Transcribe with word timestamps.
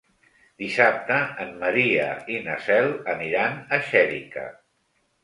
Dissabte 0.61 1.17
en 1.43 1.51
Maria 1.59 2.07
i 2.37 2.39
na 2.47 2.55
Cel 2.69 2.89
aniran 3.13 3.61
a 3.79 3.81
Xèrica. 3.91 4.47